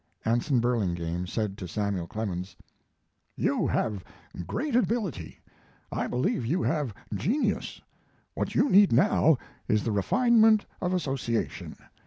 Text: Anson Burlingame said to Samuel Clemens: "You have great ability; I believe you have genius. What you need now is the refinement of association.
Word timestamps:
Anson 0.25 0.59
Burlingame 0.59 1.27
said 1.27 1.59
to 1.59 1.67
Samuel 1.67 2.07
Clemens: 2.07 2.55
"You 3.35 3.67
have 3.67 4.03
great 4.47 4.75
ability; 4.75 5.39
I 5.91 6.07
believe 6.07 6.43
you 6.43 6.63
have 6.63 6.91
genius. 7.13 7.79
What 8.33 8.55
you 8.55 8.67
need 8.67 8.91
now 8.91 9.37
is 9.67 9.83
the 9.83 9.91
refinement 9.91 10.65
of 10.81 10.95
association. 10.95 11.75